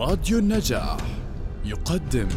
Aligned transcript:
راديو 0.00 0.38
النجاح 0.38 0.96
يقدم 1.64 2.28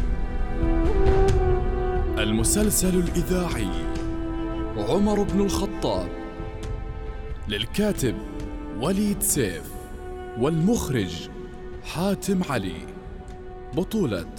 المسلسل 2.18 2.98
الإذاعي 2.98 3.70
عمر 4.76 5.22
بن 5.22 5.40
الخطاب 5.40 6.08
للكاتب 7.48 8.14
وليد 8.80 9.22
سيف 9.22 9.72
والمخرج 10.38 11.28
حاتم 11.84 12.42
علي 12.50 12.86
بطولة 13.74 14.34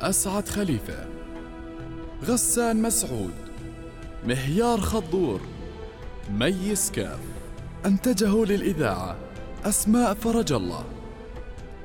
أسعد 0.00 0.48
خليفة 0.48 1.06
غسان 2.24 2.82
مسعود 2.82 3.34
مهيار 4.26 4.80
خضور 4.80 5.40
ميس 6.30 6.90
كاف 6.90 7.20
أنتجه 7.86 8.44
للإذاعة 8.44 9.16
أسماء 9.64 10.14
فرج 10.14 10.52
الله 10.52 10.93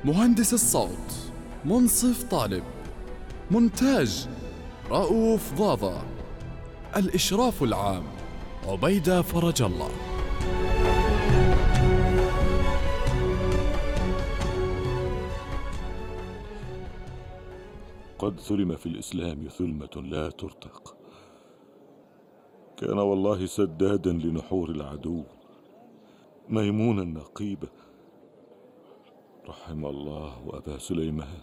مهندس 0.04 0.54
الصوت 0.54 1.32
منصف 1.64 2.22
طالب 2.22 2.64
مونتاج 3.50 4.28
رؤوف 4.90 5.54
ضاضة 5.54 6.02
الإشراف 6.96 7.62
العام 7.62 8.02
عبيدة 8.66 9.22
فرج 9.22 9.62
الله. 9.62 9.90
قد 18.18 18.40
ثلم 18.40 18.76
في 18.76 18.86
الإسلام 18.86 19.48
ثلمة 19.48 20.02
لا 20.02 20.30
ترتق. 20.30 20.96
كان 22.76 22.98
والله 22.98 23.46
سدادا 23.46 24.12
لنحور 24.12 24.70
العدو. 24.70 25.24
ميمونا 26.48 27.04
نقيبة 27.04 27.68
رحم 29.48 29.86
الله 29.86 30.32
أبا 30.52 30.78
سليمان. 30.78 31.40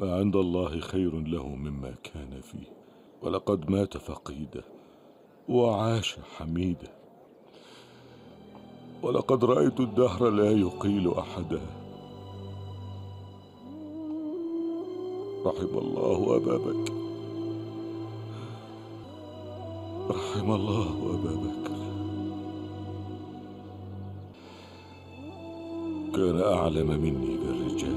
ما 0.00 0.16
عند 0.16 0.36
الله 0.36 0.80
خير 0.80 1.20
له 1.20 1.48
مما 1.48 1.94
كان 2.02 2.40
فيه. 2.40 2.66
ولقد 3.22 3.70
مات 3.70 3.96
فقيدا 3.96 4.62
وعاش 5.48 6.16
حميدا. 6.36 6.92
ولقد 9.02 9.44
رأيت 9.44 9.80
الدهر 9.80 10.30
لا 10.30 10.50
يقيل 10.50 11.12
أحدا. 11.12 11.60
رحم 15.46 15.78
الله 15.78 16.36
أبا 16.36 16.56
بكر. 16.56 16.94
رحم 20.10 20.50
الله 20.52 20.88
أبا 21.14 21.34
بكر. 21.34 21.79
كان 26.14 26.40
أعلم 26.40 26.86
مني 26.86 27.36
بالرجال. 27.36 27.96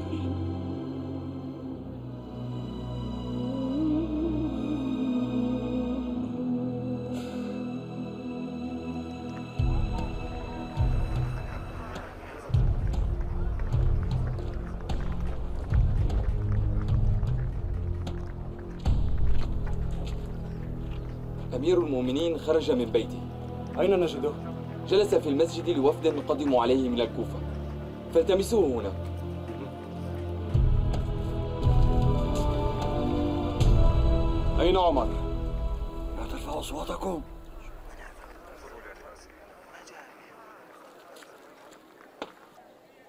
أمير 21.56 21.78
المؤمنين 21.78 22.38
خرج 22.38 22.72
من 22.72 22.86
بيته. 22.86 23.08
أين 23.80 24.00
نجده؟ 24.00 24.32
جلس 24.88 25.16
في 25.16 25.30
المسجد 25.30 25.70
لوفد 25.70 26.08
قدموا 26.28 26.62
عليه 26.62 26.90
من 26.90 27.02
الكوفة. 27.02 27.43
فالتمسوه 28.14 28.82
هناك 28.82 28.94
أين 34.60 34.78
عمر؟ 34.78 35.08
لا 36.18 36.28
ترفعوا 36.32 36.60
أصواتكم. 36.60 37.22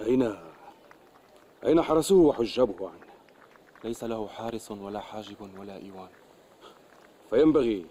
أين؟ 0.00 0.36
أين 1.66 1.82
حرسوه 1.82 2.26
وحجبه 2.26 2.88
عنه؟ 2.88 3.04
ليس 3.84 4.04
له 4.04 4.28
حارس 4.28 4.70
ولا 4.70 5.00
حاجب 5.00 5.36
ولا 5.58 5.76
إيوان. 5.76 6.08
فينبغي 7.30 7.86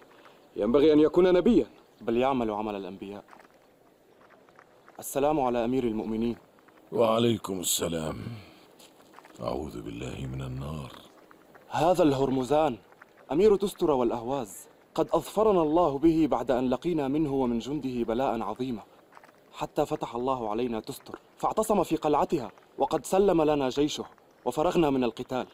ينبغي 0.55 0.93
أن 0.93 0.99
يكون 0.99 1.33
نبيا. 1.33 1.65
بل 2.01 2.17
يعمل 2.17 2.51
عمل 2.51 2.75
الأنبياء. 2.75 3.23
السلام 4.99 5.39
على 5.39 5.65
أمير 5.65 5.83
المؤمنين. 5.83 6.37
وعليكم 6.93 7.59
السلام. 7.59 8.17
أعوذ 9.41 9.81
بالله 9.81 10.27
من 10.33 10.41
النار. 10.41 10.91
هذا 11.69 12.03
الهرمزان 12.03 12.77
أمير 13.31 13.55
تستر 13.55 13.91
والأهواز 13.91 14.67
قد 14.95 15.07
أظفرنا 15.13 15.61
الله 15.61 15.97
به 15.97 16.27
بعد 16.31 16.51
أن 16.51 16.69
لقينا 16.69 17.07
منه 17.07 17.33
ومن 17.33 17.59
جنده 17.59 18.03
بلاء 18.03 18.41
عظيما 18.41 18.83
حتى 19.53 19.85
فتح 19.85 20.15
الله 20.15 20.49
علينا 20.49 20.79
تستر 20.79 21.19
فاعتصم 21.37 21.83
في 21.83 21.95
قلعتها 21.95 22.51
وقد 22.77 23.05
سلم 23.05 23.41
لنا 23.41 23.69
جيشه 23.69 24.05
وفرغنا 24.45 24.89
من 24.89 25.03
القتال. 25.03 25.47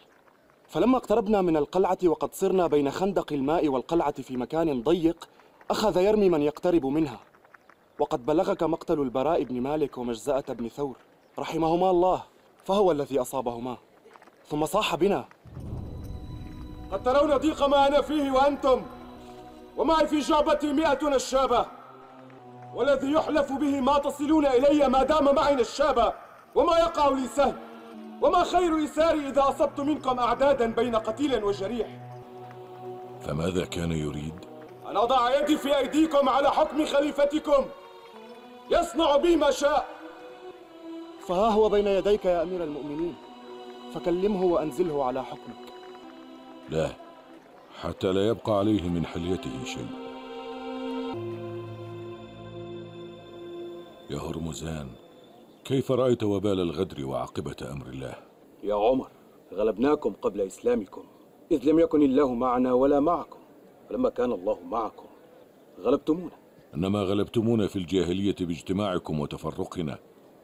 فلما 0.67 0.97
اقتربنا 0.97 1.41
من 1.41 1.57
القلعة 1.57 1.97
وقد 2.03 2.33
صرنا 2.33 2.67
بين 2.67 2.91
خندق 2.91 3.33
الماء 3.33 3.67
والقلعة 3.67 4.21
في 4.21 4.37
مكان 4.37 4.81
ضيق 4.83 5.29
أخذ 5.71 5.97
يرمي 5.97 6.29
من 6.29 6.41
يقترب 6.41 6.85
منها. 6.85 7.19
وقد 7.99 8.25
بلغك 8.25 8.63
مقتل 8.63 8.99
البراء 8.99 9.43
بن 9.43 9.61
مالك 9.61 9.97
ومجزأة 9.97 10.43
بن 10.49 10.69
ثور. 10.69 10.97
رحمهما 11.39 11.89
الله 11.89 12.23
فهو 12.65 12.91
الذي 12.91 13.19
أصابهما 13.19 13.77
ثم 14.49 14.65
صاح 14.65 14.95
بنا. 14.95 15.25
قد 16.91 17.03
ترون 17.03 17.37
ضيق 17.37 17.63
ما 17.63 17.87
أنا 17.87 18.01
فيه 18.01 18.31
وأنتم 18.31 18.81
ومعي 19.77 20.07
في 20.07 20.19
جعبتي 20.19 20.73
مئة 20.73 21.09
نشابة 21.09 21.65
والذي 22.75 23.11
يحلف 23.11 23.51
به 23.51 23.81
ما 23.81 23.97
تصلون 23.97 24.45
إلي 24.45 24.87
ما 24.87 25.03
دام 25.03 25.35
معي 25.35 25.55
نشابة 25.55 26.13
وما 26.55 26.77
يقع 26.77 27.09
لي 27.09 27.27
سهل 27.27 27.55
وما 28.21 28.43
خير 28.43 28.83
إساري 28.83 29.27
إذا 29.27 29.41
أصبت 29.49 29.79
منكم 29.79 30.19
أعدادا 30.19 30.65
بين 30.73 30.95
قتيل 30.95 31.43
وجريح. 31.43 31.87
فماذا 33.21 33.65
كان 33.65 33.91
يريد؟ 33.91 34.45
أن 34.89 34.97
أضع 34.97 35.39
يدي 35.39 35.57
في 35.57 35.77
أيديكم 35.77 36.29
على 36.29 36.51
حكم 36.51 36.85
خليفتكم 36.85 37.65
يصنع 38.71 39.17
بي 39.17 39.35
ما 39.35 39.51
شاء. 39.51 39.98
فها 41.29 41.49
هو 41.49 41.69
بين 41.69 41.87
يديك 41.87 42.25
يا 42.25 42.43
أمير 42.43 42.63
المؤمنين 42.63 43.15
فكلمه 43.93 44.43
وأنزله 44.43 45.03
على 45.03 45.23
حكمك. 45.23 45.73
لا 46.69 46.89
حتى 47.81 48.11
لا 48.11 48.27
يبقى 48.27 48.57
عليه 48.57 48.89
من 48.89 49.05
حليته 49.05 49.63
شيء. 49.65 49.87
يا 54.09 54.17
هرمزان 54.17 54.87
كيف 55.65 55.91
رأيت 55.91 56.23
وبال 56.23 56.59
الغدر 56.59 57.05
وعاقبة 57.05 57.55
أمر 57.71 57.87
الله؟ 57.87 58.15
يا 58.63 58.75
عمر 58.75 59.09
غلبناكم 59.53 60.13
قبل 60.21 60.41
إسلامكم 60.41 61.03
إذ 61.51 61.69
لم 61.69 61.79
يكن 61.79 62.01
الله 62.01 62.33
معنا 62.33 62.73
ولا 62.73 62.99
معكم 62.99 63.39
فلما 63.89 64.09
كان 64.09 64.31
الله 64.31 64.59
معكم 64.65 65.05
غلبتمونا. 65.81 66.31
إنما 66.75 66.99
غلبتمونا 67.03 67.67
في 67.67 67.75
الجاهلية 67.75 68.35
باجتماعكم 68.39 69.19
وتفرقنا 69.19 69.99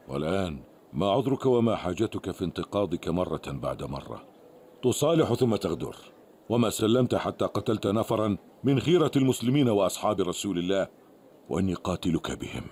والآن 0.08 0.58
ما 0.96 1.10
عذرك 1.10 1.46
وما 1.46 1.76
حاجتك 1.76 2.30
في 2.30 2.44
انتقاضك 2.44 3.08
مرة 3.08 3.42
بعد 3.46 3.82
مرة. 3.82 4.24
تصالح 4.82 5.34
ثم 5.34 5.56
تغدر. 5.56 5.96
وما 6.48 6.70
سلمت 6.70 7.14
حتى 7.14 7.44
قتلت 7.44 7.86
نفرا 7.86 8.36
من 8.64 8.80
خيرة 8.80 9.10
المسلمين 9.16 9.68
وأصحاب 9.68 10.20
رسول 10.20 10.58
الله 10.58 10.88
وإني 11.48 11.74
قاتلك 11.74 12.30
بهم. 12.30 12.62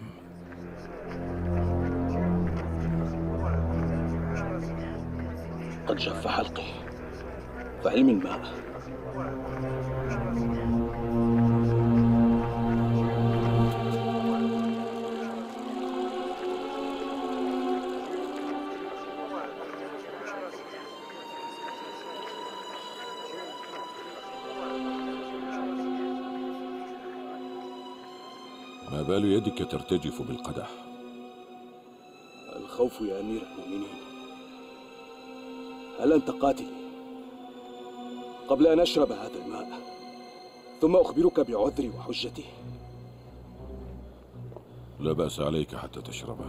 قد 5.86 5.96
جف 5.96 6.26
حلقي 6.26 6.66
فهل 7.82 8.04
من 8.04 8.18
ماء 8.18 8.40
بال 29.08 29.24
يدك 29.24 29.70
ترتجف 29.70 30.22
بالقدح. 30.22 30.70
الخوف 32.56 33.00
يا 33.00 33.20
أمير 33.20 33.42
المؤمنين. 33.42 33.94
هل 36.00 36.12
أنت 36.12 36.30
قاتل؟ 36.30 36.66
قبل 38.48 38.66
أن 38.66 38.80
أشرب 38.80 39.12
هذا 39.12 39.44
الماء 39.44 39.68
ثم 40.80 40.96
أخبرك 40.96 41.40
بعذري 41.40 41.88
وحجتي. 41.88 42.44
لا 45.00 45.12
بأس 45.12 45.40
عليك 45.40 45.74
حتى 45.74 46.02
تشربه 46.02 46.44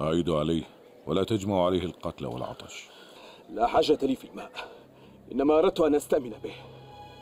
أعيد 0.00 0.30
عليه 0.30 0.64
ولا 1.06 1.24
تجمع 1.24 1.66
عليه 1.66 1.82
القتل 1.82 2.26
والعطش. 2.26 2.88
لا 3.50 3.66
حاجة 3.66 3.98
لي 4.02 4.16
في 4.16 4.24
الماء. 4.28 4.75
إنما 5.32 5.58
أردت 5.58 5.80
أن 5.80 5.94
أستأمن 5.94 6.32
به. 6.44 6.52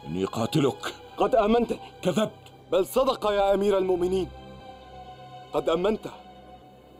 إني 0.06 0.24
قاتلك. 0.24 0.94
قد 1.16 1.34
آمنتني 1.34 1.78
كذبت. 2.02 2.30
بل 2.72 2.86
صدق 2.86 3.30
يا 3.30 3.54
أمير 3.54 3.78
المؤمنين. 3.78 4.28
قد 5.52 5.68
أمنته 5.68 6.10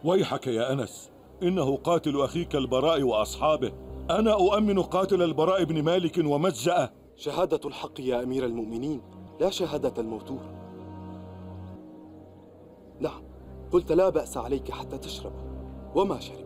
ويحك 0.05 0.47
يا 0.47 0.73
أنس. 0.73 1.11
إنه 1.43 1.77
قاتل 1.77 2.21
أخيك 2.21 2.55
البراء 2.57 3.03
وأصحابه. 3.03 3.73
أنا 4.11 4.33
أؤمن 4.33 4.83
قاتل 4.83 5.23
البراء 5.23 5.65
بن 5.65 5.83
مالك 5.83 6.19
ومجزأه. 6.25 6.91
شهادة 7.17 7.61
الحق 7.65 8.01
يا 8.01 8.23
أمير 8.23 8.45
المؤمنين. 8.45 9.01
لا 9.41 9.51
شهادة 9.51 10.03
الموتور. 10.03 10.41
نعم. 13.01 13.23
قلت 13.73 13.93
لا 13.93 14.09
بأس 14.09 14.37
عليك 14.37 14.71
حتى 14.71 14.99
تشرب. 14.99 15.33
وما 15.95 16.21
شرب 16.21 16.44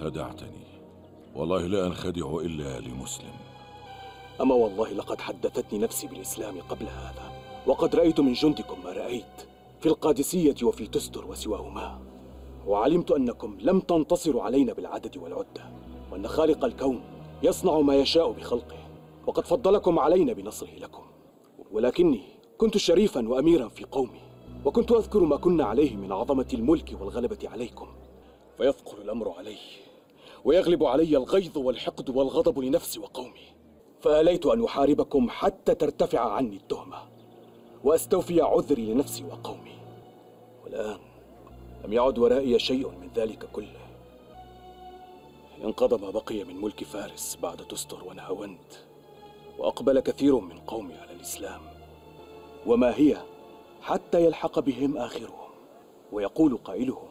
خدعتني. 0.00 0.64
والله 1.34 1.66
لا 1.66 1.86
أنخدع 1.86 2.36
إلا 2.40 2.80
لمسلم. 2.80 3.34
أما 4.40 4.54
والله 4.54 4.92
لقد 4.92 5.20
حدثتني 5.20 5.78
نفسي 5.78 6.06
بالإسلام 6.06 6.60
قبل 6.60 6.86
هذا 6.86 7.32
وقد 7.66 7.96
رأيت 7.96 8.20
من 8.20 8.32
جندكم 8.32 8.84
ما 8.84 8.92
رأيت 8.92 9.36
في 9.80 9.86
القادسية 9.86 10.54
وفي 10.62 10.86
تستر 10.86 11.26
وسواهما. 11.26 12.00
وعلمت 12.66 13.10
أنكم 13.10 13.56
لم 13.60 13.80
تنتصروا 13.80 14.42
علينا 14.42 14.72
بالعدد 14.72 15.16
والعدة 15.16 15.64
وأن 16.12 16.28
خالق 16.28 16.64
الكون 16.64 17.00
يصنع 17.42 17.80
ما 17.80 17.96
يشاء 17.96 18.32
بخلقه 18.32 18.78
وقد 19.26 19.46
فضلكم 19.46 19.98
علينا 19.98 20.32
بنصره 20.32 20.74
لكم. 20.80 21.02
ولكني 21.72 22.22
كنت 22.58 22.76
شريفا 22.76 23.28
وأميرا 23.28 23.68
في 23.68 23.84
قومي 23.84 24.20
وكنت 24.64 24.92
أذكر 24.92 25.20
ما 25.20 25.36
كنا 25.36 25.64
عليه 25.64 25.96
من 25.96 26.12
عظمة 26.12 26.48
الملك 26.54 26.96
والغلبة 27.00 27.38
عليكم 27.44 27.88
فيثقل 28.58 29.02
الأمر 29.02 29.30
علي. 29.30 29.56
ويغلب 30.44 30.84
علي 30.84 31.16
الغيظ 31.16 31.58
والحقد 31.58 32.10
والغضب 32.10 32.58
لنفسي 32.58 33.00
وقومي. 33.00 33.54
فآليت 34.00 34.46
أن 34.46 34.64
أحاربكم 34.64 35.30
حتى 35.30 35.74
ترتفع 35.74 36.32
عني 36.32 36.56
التهمة 36.56 36.98
وأستوفي 37.84 38.40
عذري 38.40 38.94
لنفسي 38.94 39.24
وقومي. 39.24 39.78
والآن 40.64 40.98
لم 41.84 41.92
يعد 41.92 42.18
ورائي 42.18 42.58
شيء 42.58 42.88
من 42.88 43.10
ذلك 43.16 43.48
كله. 43.52 43.84
انقضى 45.64 46.06
ما 46.06 46.10
بقي 46.10 46.44
من 46.44 46.60
ملك 46.60 46.84
فارس 46.84 47.38
بعد 47.42 47.56
تستر 47.56 48.04
ونهاوند 48.04 48.58
وأقبل 49.58 50.00
كثير 50.00 50.38
من 50.38 50.58
قومي 50.58 50.94
على 50.94 51.12
الإسلام 51.12 51.60
وما 52.66 52.96
هي 52.96 53.16
حتى 53.80 54.24
يلحق 54.24 54.58
بهم 54.58 54.96
آخرهم 54.96 55.50
ويقول 56.12 56.56
قائلهم 56.56 57.08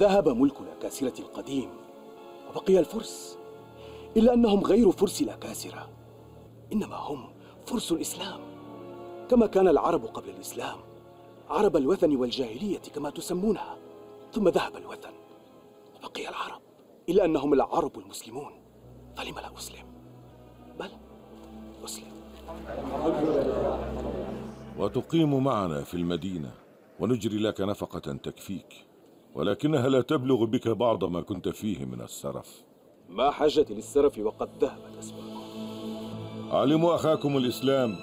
ذهب 0.00 0.28
ملك 0.28 0.60
الأكاسرة 0.60 1.18
القديم 1.18 1.70
وبقي 2.50 2.78
الفرس. 2.78 3.38
إلا 4.16 4.34
أنهم 4.34 4.60
غير 4.60 4.90
فرس 4.90 5.22
الأكاسرة 5.22 5.88
إنما 6.72 6.96
هم 6.96 7.32
فرس 7.66 7.92
الإسلام. 7.92 8.40
كما 9.30 9.46
كان 9.46 9.68
العرب 9.68 10.04
قبل 10.04 10.28
الإسلام. 10.28 10.78
عرب 11.48 11.76
الوثن 11.76 12.16
والجاهلية 12.16 12.78
كما 12.94 13.10
تسمونها. 13.10 13.76
ثم 14.32 14.48
ذهب 14.48 14.76
الوثن. 14.76 15.12
وبقي 15.96 16.28
العرب. 16.28 16.60
إلا 17.08 17.24
أنهم 17.24 17.52
العرب 17.52 17.98
المسلمون. 17.98 18.52
فلم 19.16 19.34
لا 19.38 19.58
أسلم. 19.58 19.86
بل 20.80 20.90
أسلم. 21.84 22.12
وتقيم 24.78 25.44
معنا 25.44 25.82
في 25.82 25.94
المدينة. 25.94 26.50
ونجري 27.00 27.38
لك 27.38 27.60
نفقة 27.60 28.12
تكفيك. 28.12 28.89
ولكنها 29.34 29.88
لا 29.88 30.00
تبلغ 30.00 30.44
بك 30.44 30.68
بعض 30.68 31.04
ما 31.04 31.20
كنت 31.20 31.48
فيه 31.48 31.84
من 31.84 32.00
السرف. 32.00 32.64
ما 33.08 33.30
حاجتي 33.30 33.74
للسرف 33.74 34.18
وقد 34.18 34.48
ذهبت 34.60 34.96
أسبابكم 34.98 35.40
علموا 36.50 36.94
أخاكم 36.94 37.36
الإسلام. 37.36 37.96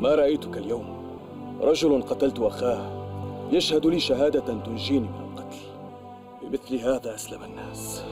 ما 0.00 0.14
رأيتك 0.14 0.58
اليوم؟ 0.58 1.04
رجل 1.60 2.02
قتلت 2.02 2.40
أخاه. 2.40 3.04
يشهد 3.52 3.86
لي 3.86 4.00
شهادة 4.00 4.58
تنجيني 4.58 5.08
من 5.08 5.20
القتل. 5.20 5.58
بمثل 6.42 6.76
هذا 6.76 7.14
أسلم 7.14 7.44
الناس. 7.44 8.04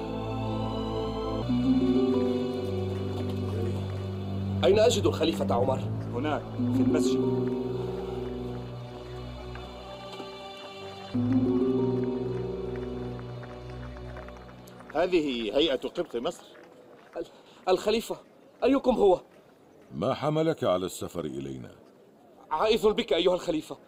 أين 4.64 4.78
أجد 4.78 5.06
الخليفة 5.06 5.54
عمر؟ 5.54 5.78
هناك 6.14 6.42
في 6.76 6.82
المسجد. 6.82 7.52
هذه 14.94 15.56
هيئة 15.56 15.76
قبط 15.76 16.16
مصر. 16.16 16.44
ال- 17.16 17.26
الخليفة 17.68 18.16
أيكم 18.64 18.94
هو؟ 18.94 19.20
ما 19.94 20.14
حملك 20.14 20.64
على 20.64 20.86
السفر 20.86 21.24
إلينا؟ 21.24 21.70
عائذ 22.50 22.92
بك 22.92 23.12
أيها 23.12 23.34
الخليفة. 23.34 23.78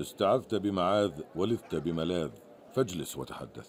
استعذت 0.00 0.54
بمعاذ 0.54 1.20
ولذت 1.36 1.74
بملاذ. 1.74 2.30
فاجلس 2.72 3.16
وتحدث. 3.16 3.68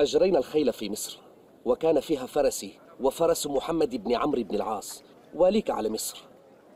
أجرينا 0.00 0.38
الخيل 0.38 0.72
في 0.72 0.90
مصر 0.90 1.18
وكان 1.64 2.00
فيها 2.00 2.26
فرسي 2.26 2.78
وفرس 3.00 3.46
محمد 3.46 4.04
بن 4.04 4.14
عمرو 4.14 4.42
بن 4.42 4.54
العاص. 4.54 5.02
واليك 5.34 5.70
على 5.70 5.88
مصر. 5.88 6.22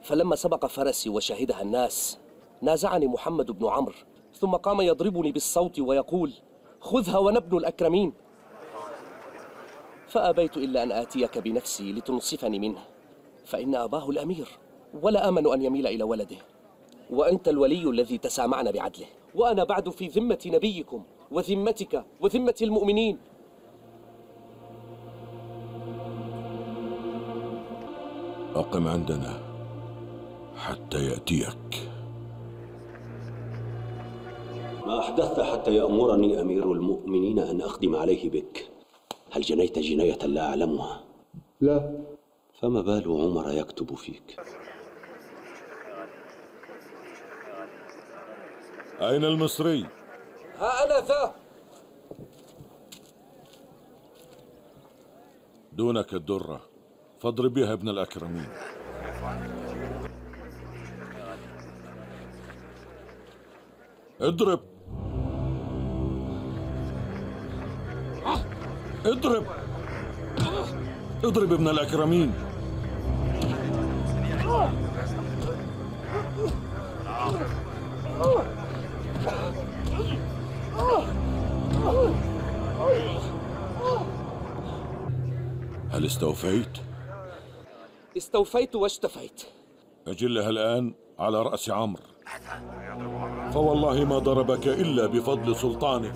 فلما 0.03 0.37
سبق 0.37 0.67
فرسي 0.67 1.11
وشهدها 1.11 1.63
الناس 1.63 2.19
نازعني 2.63 3.07
محمد 3.07 3.51
بن 3.51 3.67
عمرو 3.67 3.95
ثم 4.35 4.51
قام 4.51 4.81
يضربني 4.81 5.33
بالصوت 5.33 5.81
ويقول 5.81 6.33
خذها 6.81 7.19
ونبن 7.19 7.57
الأكرمين. 7.59 8.13
فأبيت 10.09 10.57
إلا 10.57 10.83
أن 10.83 10.93
آتيك 10.93 11.39
بنفسي 11.39 11.93
لتنصفني 11.93 12.59
منه 12.59 12.85
فإن 13.45 13.75
أباه 13.75 14.11
الأمير 14.11 14.49
ولا 15.03 15.29
آمن 15.29 15.53
أن 15.53 15.63
يميل 15.63 15.87
إلى 15.87 16.05
ولده 16.05 16.37
وأنت 17.11 17.49
الولي 17.49 17.91
الذي 17.91 18.19
تسامعنا 18.19 18.71
بعدله 18.71 19.07
وأنا 19.35 19.65
بعد 19.65 19.89
في 19.89 20.07
ذمة 20.07 20.39
نبيكم 20.47 21.03
وذمتك 21.31 22.05
وذمة 22.21 22.55
المؤمنين 22.63 23.19
أقم 28.55 28.89
عندنا 28.89 29.41
حتى 30.57 31.07
يأتيك. 31.07 31.91
ما 34.87 34.99
أحدثت 34.99 35.41
حتى 35.41 35.75
يأمرني 35.75 36.41
أمير 36.41 36.73
المؤمنين 36.73 37.39
أن 37.39 37.61
أخدم 37.61 37.97
عليه 37.97 38.31
بك؟ 38.31 38.69
هل 39.33 39.43
جنيت 39.43 39.79
جناية 39.79 40.27
لا 40.27 40.49
أعلمها؟ 40.49 41.05
لا. 41.61 42.05
فما 42.61 42.81
بال 42.81 43.05
عمر 43.09 43.53
يكتب 43.53 43.95
فيك؟ 43.95 44.41
أين 49.01 49.25
المصري؟ 49.25 49.87
ها 50.59 50.85
أنا 50.85 51.07
ذا 51.07 51.35
دونك 55.73 56.15
الدرة. 56.15 56.74
فاضرب 57.25 57.55
بها 57.55 57.73
ابن 57.73 57.89
الأكرمين. 57.89 58.47
اضرب. 64.21 64.61
اضرب. 69.05 69.45
اضرب 71.25 71.53
ابن 71.53 71.69
الأكرمين. 71.69 72.33
هل 85.91 86.07
استوفيت؟ 86.07 86.94
استوفيت 88.17 88.75
واشتفيت 88.77 89.43
أجلها 90.07 90.51
الآن 90.51 90.95
على 91.19 91.43
رأس 91.43 91.71
عمرو. 91.71 92.03
فوالله 93.53 94.05
ما 94.05 94.19
ضربك 94.19 94.69
إلا 94.69 95.07
بفضل 95.07 95.57
سلطانه. 95.57 96.13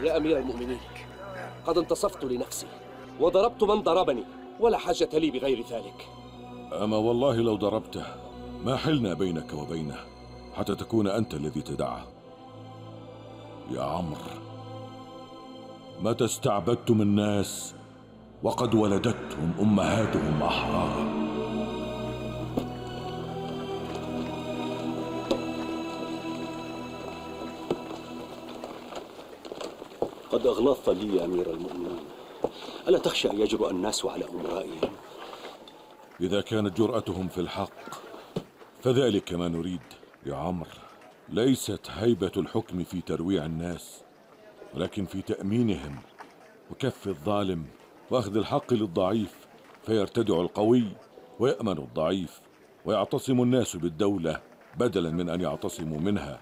يا 0.00 0.16
أمير 0.16 0.38
المؤمنين 0.38 0.80
قد 1.66 1.78
انتصفت 1.78 2.24
لنفسي 2.24 2.66
وضربت 3.20 3.62
من 3.62 3.82
ضربني 3.82 4.24
ولا 4.60 4.78
حاجة 4.78 5.08
لي 5.12 5.30
بغير 5.30 5.64
ذلك. 5.70 6.08
أما 6.72 6.96
والله 6.96 7.36
لو 7.36 7.56
ضربته 7.56 8.04
ما 8.64 8.76
حلنا 8.76 9.14
بينك 9.14 9.54
وبينه 9.54 9.98
حتى 10.54 10.74
تكون 10.74 11.06
أنت 11.06 11.34
الذي 11.34 11.62
تدعه 11.62 12.06
يا 13.70 13.82
عمرو. 13.82 14.41
متى 16.02 16.24
استعبدتم 16.24 17.02
الناس 17.02 17.74
وقد 18.42 18.74
ولدتهم 18.74 19.54
أمهاتهم 19.60 20.42
أحرارا؟ 20.42 21.22
قد 30.30 30.46
أغلظت 30.46 30.88
لي 30.88 31.16
يا 31.16 31.24
أمير 31.24 31.50
المؤمنين. 31.50 32.00
ألا 32.88 32.98
تخشى 32.98 33.30
أن 33.30 33.40
يجرؤ 33.40 33.70
الناس 33.70 34.04
على 34.04 34.24
أمرائهم؟ 34.28 34.92
إذا 36.20 36.40
كانت 36.40 36.78
جرأتهم 36.78 37.28
في 37.28 37.40
الحق 37.40 37.94
فذلك 38.80 39.32
ما 39.32 39.48
نريد 39.48 39.80
يا 40.26 40.34
عمرو 40.34 40.70
ليست 41.28 41.90
هيبة 41.90 42.32
الحكم 42.36 42.84
في 42.84 43.00
ترويع 43.00 43.44
الناس. 43.44 44.02
ولكن 44.74 45.04
في 45.04 45.22
تأمينهم. 45.22 45.98
وكف 46.70 47.08
الظالم 47.08 47.64
وأخذ 48.10 48.36
الحق 48.36 48.74
للضعيف 48.74 49.46
فيرتدع 49.82 50.40
القوي 50.40 50.84
ويأمن 51.38 51.78
الضعيف 51.78 52.40
ويعتصم 52.84 53.42
الناس 53.42 53.76
بالدولة 53.76 54.40
بدلا 54.78 55.10
من 55.10 55.28
أن 55.28 55.40
يعتصموا 55.40 56.00
منها. 56.00 56.40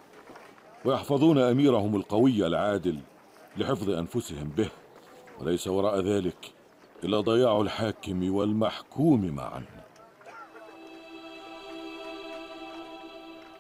ويحفظون 0.84 1.38
أميرهم 1.38 1.96
القوي 1.96 2.46
العادل 2.46 2.98
لحفظ 3.56 3.90
أنفسهم 3.90 4.48
به. 4.48 4.68
وليس 5.40 5.68
وراء 5.68 6.00
ذلك 6.00 6.52
إلا 7.04 7.20
ضياع 7.20 7.60
الحاكم 7.60 8.34
والمحكوم 8.34 9.26
معا. 9.26 9.64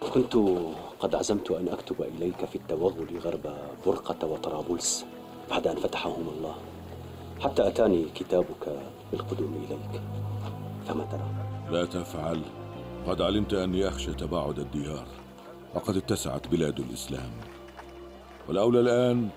كنت 0.00 0.36
قد 1.00 1.14
عزمت 1.14 1.50
أن 1.50 1.68
أكتب 1.68 2.02
إليك 2.02 2.44
في 2.44 2.56
التوغل 2.56 3.18
غرب 3.18 3.54
برقة 3.86 4.26
وطرابلس 4.26 5.04
بعد 5.50 5.66
أن 5.66 5.76
فتحهم 5.76 6.28
الله. 6.36 6.54
حتى 7.40 7.68
أتاني 7.68 8.04
كتابك 8.14 8.80
بالقدوم 9.12 9.64
إليك. 9.66 10.02
فما 10.88 11.04
ترى؟ 11.04 11.30
لا 11.70 11.84
تفعل. 11.84 12.40
قد 13.06 13.22
علمت 13.22 13.54
أني 13.54 13.88
أخشى 13.88 14.12
تباعد 14.12 14.58
الديار 14.58 15.06
وقد 15.74 15.96
اتسعت 15.96 16.48
بلاد 16.48 16.80
الإسلام. 16.80 17.30
والأولى 18.48 18.80
الآن 18.80 19.28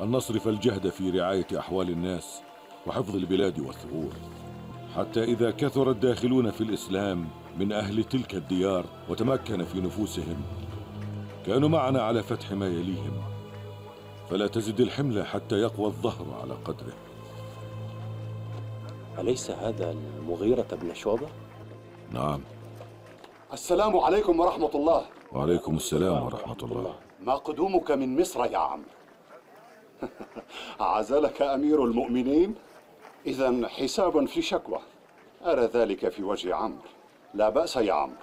أن 0.00 0.10
نصرف 0.10 0.48
الجهد 0.48 0.88
في 0.88 1.10
رعاية 1.10 1.46
أحوال 1.58 1.90
الناس 1.90 2.40
وحفظ 2.86 3.16
البلاد 3.16 3.58
والثغور. 3.60 4.12
حتى 4.96 5.24
إذا 5.24 5.50
كثر 5.50 5.90
الداخلون 5.90 6.50
في 6.50 6.60
الإسلام 6.60 7.28
من 7.58 7.72
أهل 7.72 8.04
تلك 8.04 8.34
الديار 8.34 8.84
وتمكن 9.08 9.64
في 9.64 9.80
نفوسهم 9.80 10.36
كانوا 11.46 11.68
معنا 11.68 12.02
على 12.02 12.22
فتح 12.22 12.52
ما 12.52 12.66
يليهم. 12.66 13.22
فلا 14.30 14.46
تزد 14.46 14.80
الحمل 14.80 15.26
حتى 15.26 15.54
يقوى 15.54 15.86
الظهر 15.86 16.40
على 16.42 16.54
قدره. 16.54 16.92
أليس 19.18 19.50
هذا 19.50 19.90
المغيرة 19.90 20.66
بن 20.72 20.94
شعبة؟ 20.94 21.28
نعم. 22.10 22.40
السلام 23.52 23.96
عليكم 23.96 24.40
ورحمة 24.40 24.70
الله. 24.74 25.04
وعليكم 25.32 25.76
السلام 25.76 26.24
ورحمة 26.24 26.58
الله. 26.62 26.94
ما 27.20 27.34
قدومك 27.34 27.90
من 27.90 28.20
مصر 28.20 28.44
يا 28.44 28.58
عم؟ 28.58 28.82
عزلك 30.80 31.42
أمير 31.42 31.84
المؤمنين؟ 31.84 32.54
إذا 33.26 33.68
حساب 33.68 34.24
في 34.26 34.42
شكوى. 34.42 34.78
أرى 35.44 35.66
ذلك 35.66 36.08
في 36.08 36.22
وجه 36.22 36.54
عمرو. 36.54 36.88
لا 37.34 37.48
بأس 37.48 37.76
يا 37.76 37.92
عمرو. 37.92 38.16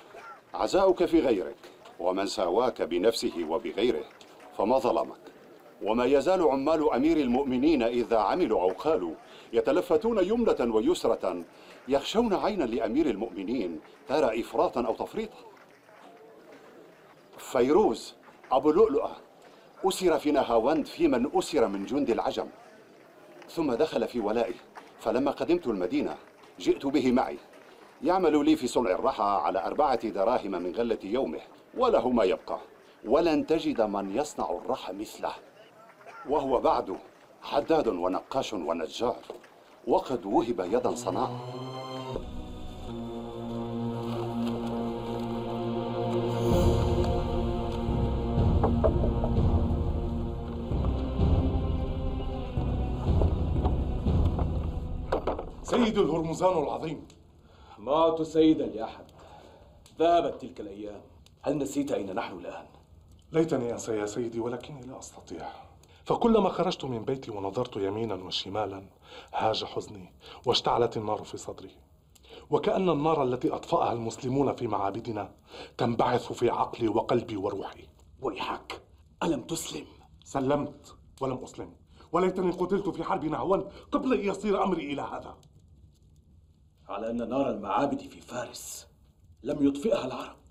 عزاؤك 0.53 1.06
في 1.06 1.20
غيرك. 1.20 1.73
ومن 2.00 2.26
ساواك 2.26 2.82
بنفسه 2.82 3.46
وبغيره 3.50 4.04
فما 4.58 4.78
ظلمك. 4.78 5.24
وما 5.82 6.06
يزال 6.06 6.42
عمال 6.42 6.94
أمير 6.94 7.18
المؤمنين 7.18 7.84
إذا 7.84 8.18
عملوا 8.18 8.62
أو 8.62 8.70
قالوا 8.70 9.14
يتلفتون 9.54 10.24
يمنة 10.24 10.76
ويسرة 10.76 11.44
يخشون 11.88 12.34
عينا 12.34 12.64
لأمير 12.64 13.06
المؤمنين 13.06 13.80
ترى 14.08 14.42
إفراطا 14.42 14.82
أو 14.82 14.96
تفريطا. 14.96 15.38
فيروز 17.38 18.16
أبو 18.52 18.72
لؤلؤة 18.72 19.12
أسر 19.86 20.20
في 20.20 20.32
نهاوند 20.32 20.86
في 20.86 21.08
من 21.08 21.30
أسر 21.34 21.68
من 21.68 21.86
جند 21.86 22.10
العجم 22.10 22.48
ثم 23.50 23.74
دخل 23.74 24.08
في 24.08 24.20
ولائي 24.20 24.56
فلما 25.00 25.32
قدمت 25.32 25.68
المدينة 25.68 26.18
جئت 26.60 26.86
به 26.86 27.12
معي. 27.12 27.38
يعمل 28.04 28.46
لي 28.46 28.56
في 28.56 28.68
صنع 28.68 28.92
الرحى 28.92 29.24
على 29.24 29.66
أربعة 29.66 30.08
دراهم 30.08 30.52
من 30.52 30.76
غلة 30.76 31.00
يومه. 31.04 31.40
وله 31.77 32.10
ما 32.10 32.24
يبقى. 32.24 32.60
ولن 33.06 33.46
تجد 33.46 33.82
من 33.82 34.15
يصنع 34.18 34.50
الرحى 34.50 34.94
مثله. 34.94 35.34
وهو 36.30 36.60
بعد 36.60 36.98
حداد 37.42 37.88
ونقاش 37.88 38.53
ونجار. 38.53 39.15
وقد 39.88 40.25
وهب 40.25 40.60
يدا 40.60 40.96
صناعة 40.96 41.39
سيد 55.63 55.98
الهرمزان 55.98 56.63
العظيم. 56.63 57.08
مات 57.80 58.22
سيدا 58.22 58.65
يا 58.65 58.84
أحد. 58.84 59.06
ذهبت 60.00 60.42
تلك 60.42 60.60
الأيام. 60.60 61.12
هل 61.46 61.58
نسيت 61.58 61.92
أين 61.92 62.16
نحن 62.16 62.38
الآن؟ 62.40 62.66
ليتني 63.32 63.72
أنسى 63.72 63.98
يا 63.98 64.06
سيدي 64.06 64.40
ولكني 64.40 64.82
لا 64.82 65.00
أستطيع. 65.00 65.50
فكلما 66.06 66.50
خرجت 66.50 66.86
من 66.86 67.06
بيتي 67.06 67.32
ونظرت 67.32 67.78
يمينا 67.78 68.16
وشمالا 68.16 68.84
هاج 69.34 69.64
حزني 69.64 70.14
واشتعلت 70.46 70.98
النار 70.98 71.24
في 71.24 71.38
صدري. 71.38 71.72
وكأن 72.50 72.90
النار 72.90 73.24
التي 73.24 73.50
أطفأها 73.50 73.94
المسلمون 73.94 74.56
في 74.56 74.68
معابدنا 74.68 75.36
تنبعث 75.78 76.32
في 76.32 76.50
عقلي 76.50 76.88
وقلبي 76.88 77.38
وروحي. 77.38 77.88
ويحك 78.22 78.82
ألم 79.24 79.42
تسلم؟ 79.42 79.86
سلمت 80.24 80.96
ولم 81.22 81.38
أسلم. 81.38 81.74
وليتني 82.12 82.52
قتلت 82.52 82.90
في 82.90 83.04
حرب 83.04 83.26
نهوان 83.26 83.70
قبل 83.92 84.14
أن 84.14 84.20
يصير 84.20 84.64
أمري 84.64 84.94
إلى 84.94 85.02
هذا. 85.02 85.38
على 86.90 87.10
أن 87.10 87.30
نار 87.30 87.50
المعابد 87.50 88.00
في 88.00 88.22
فارس 88.22 88.88
لم 89.44 89.68
يطفئها 89.68 90.06
العرب. 90.06 90.43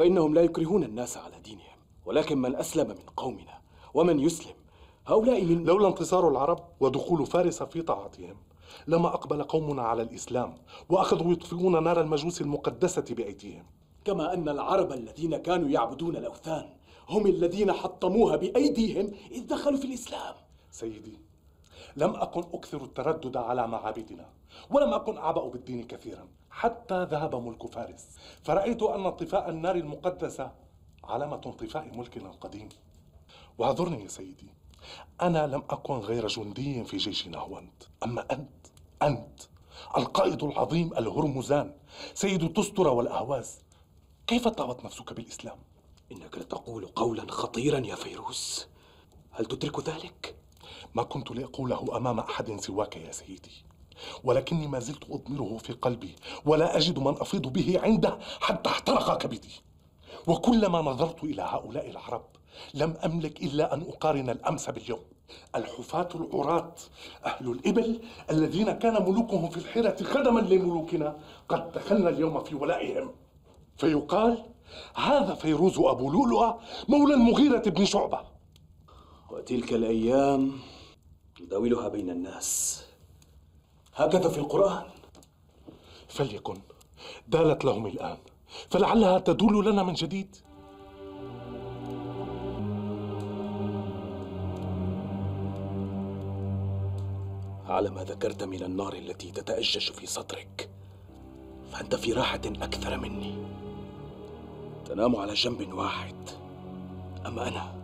فإنهم 0.00 0.34
لا 0.34 0.42
يكرهون 0.42 0.84
الناس 0.84 1.16
على 1.16 1.40
دينهم 1.44 1.78
ولكن 2.06 2.38
من 2.38 2.56
أسلم 2.56 2.88
من 2.88 2.96
قومنا 3.16 3.60
ومن 3.94 4.20
يسلم 4.20 4.54
هؤلاء 5.06 5.44
من 5.44 5.64
لولا 5.64 5.88
انتصار 5.88 6.28
العرب 6.28 6.64
ودخول 6.80 7.26
فارس 7.26 7.62
في 7.62 7.82
طاعتهم 7.82 8.36
لما 8.86 9.08
أقبل 9.08 9.42
قومنا 9.42 9.82
على 9.82 10.02
الإسلام 10.02 10.54
وأخذوا 10.88 11.32
يطفئون 11.32 11.84
نار 11.84 12.00
المجوس 12.00 12.40
المقدسة 12.40 13.04
بأيديهم. 13.14 13.66
كما 14.04 14.34
أن 14.34 14.48
العرب 14.48 14.92
الذين 14.92 15.36
كانوا 15.36 15.68
يعبدون 15.68 16.16
الأوثان 16.16 16.68
هم 17.08 17.26
الذين 17.26 17.72
حطموها 17.72 18.36
بأيديهم 18.36 19.12
إذ 19.30 19.46
دخلوا 19.46 19.78
في 19.78 19.84
الإسلام. 19.84 20.34
سيدي 20.70 21.18
لم 21.96 22.10
أكن 22.10 22.40
أكثر 22.40 22.84
التردد 22.84 23.36
على 23.36 23.68
معابدنا 23.68 24.28
ولم 24.70 24.94
أكن 24.94 25.16
أعبأ 25.18 25.48
بالدين 25.48 25.82
كثيرا. 25.84 26.28
حتى 26.50 27.04
ذهب 27.04 27.34
ملك 27.34 27.66
فارس. 27.66 28.06
فرأيت 28.42 28.82
أن 28.82 29.06
انطفاء 29.06 29.50
النار 29.50 29.76
المقدسة 29.76 30.52
علامة 31.04 31.40
انطفاء 31.46 31.98
ملكنا 31.98 32.30
القديم 32.30 32.68
واعذرني 33.58 34.02
يا 34.02 34.08
سيدي. 34.08 34.50
أنا 35.22 35.46
لم 35.46 35.62
أكن 35.70 35.94
غير 35.94 36.26
جندي 36.26 36.84
في 36.84 36.96
جيش 36.96 37.28
نهوند 37.28 37.82
أما 38.04 38.26
أنت 38.32 38.66
أنت 39.02 39.40
القائد 39.96 40.42
العظيم 40.42 40.92
الهرمزان 40.92 41.74
سيد 42.14 42.52
تستر 42.52 42.88
والأهواز 42.88 43.58
كيف 44.26 44.48
طابت 44.48 44.84
نفسك 44.84 45.12
بالإسلام؟ 45.12 45.58
إنك 46.12 46.38
لتقول 46.38 46.86
قولا 46.86 47.32
خطيرا 47.32 47.78
يا 47.86 47.94
فيروز 47.94 48.66
هل 49.30 49.46
تدرك 49.46 49.88
ذلك؟ 49.88 50.36
ما 50.94 51.02
كنت 51.02 51.30
لأقوله 51.30 51.96
أمام 51.96 52.18
أحد 52.20 52.60
سواك 52.60 52.96
يا 52.96 53.12
سيدي. 53.12 53.64
ولكني 54.24 54.66
ما 54.66 54.78
زلت 54.78 55.04
أضمره 55.10 55.58
في 55.58 55.72
قلبي 55.72 56.16
ولا 56.46 56.76
أجد 56.76 56.98
من 56.98 57.14
أفيض 57.20 57.46
به 57.46 57.80
عنده 57.82 58.18
حتى 58.40 58.70
احترق 58.70 59.18
كبدي 59.18 59.62
وكلما 60.26 60.80
نظرت 60.80 61.24
إلى 61.24 61.42
هؤلاء 61.42 61.90
العرب 61.90 62.24
لم 62.74 62.94
أملك 63.04 63.42
إلا 63.42 63.74
أن 63.74 63.82
أقارن 63.82 64.30
الأمس 64.30 64.70
باليوم. 64.70 65.00
الحفاة 65.56 66.08
العراة 66.14 66.74
أهل 67.24 67.50
الإبل 67.50 68.00
الذين 68.30 68.72
كان 68.72 69.02
ملوكهم 69.10 69.50
في 69.50 69.56
الحيرة 69.56 69.96
خدما 70.02 70.40
لملوكنا 70.40 71.16
قد 71.48 71.72
دخلنا 71.72 72.08
اليوم 72.08 72.44
في 72.44 72.54
ولائهم. 72.54 73.10
فيقال 73.76 74.44
هذا 74.94 75.34
فيروز 75.34 75.78
أبو 75.78 76.10
لؤلؤة 76.10 76.60
مولى 76.88 77.14
المغيرة 77.14 77.62
بن 77.70 77.84
شعبة. 77.84 78.20
وتلك 79.30 79.72
الأيام 79.72 80.52
نداولها 81.40 81.88
بين 81.88 82.10
الناس. 82.10 82.84
هكذا 84.00 84.28
في 84.28 84.38
القرآن. 84.38 84.84
فليكن 86.08 86.56
دالت 87.28 87.64
لهم 87.64 87.86
الآن 87.86 88.16
فلعلها 88.70 89.18
تدول 89.18 89.66
لنا 89.66 89.82
من 89.82 89.92
جديد. 89.92 90.36
على 97.68 97.90
ما 97.90 98.04
ذكرت 98.04 98.42
من 98.42 98.62
النار 98.62 98.92
التي 98.92 99.30
تتأجج 99.30 99.90
في 99.90 100.06
صدرك 100.06 100.70
فأنت 101.72 101.94
في 101.94 102.12
راحة 102.12 102.40
أكثر 102.46 102.98
مني. 102.98 103.34
تنام 104.84 105.16
على 105.16 105.34
جنب 105.34 105.72
واحد. 105.72 106.30
أما 107.26 107.48
أنا 107.48 107.74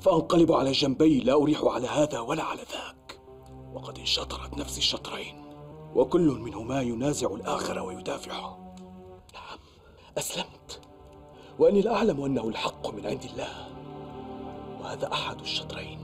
فأنقلب 0.00 0.52
على 0.52 0.72
جنبي 0.72 1.20
لا 1.20 1.32
أريح 1.32 1.64
على 1.64 1.86
هذا 1.86 2.20
ولا 2.20 2.42
على 2.42 2.62
ذاك. 2.72 3.03
وقد 3.74 3.98
انشطرت 3.98 4.58
نفسي 4.58 4.78
الشطرين 4.78 5.44
وكل 5.94 6.28
منهما 6.28 6.82
ينازع 6.82 7.34
الآخر 7.34 7.78
ويدافعه 7.78 8.74
نعم 9.34 9.58
أسلمت. 10.18 10.80
وأني 11.58 11.80
لا 11.80 11.94
أعلم 11.94 12.24
أنه 12.24 12.48
الحق 12.48 12.94
من 12.94 13.06
عند 13.06 13.24
الله. 13.24 13.68
وهذا 14.80 15.12
أحد 15.12 15.40
الشطرين. 15.40 15.98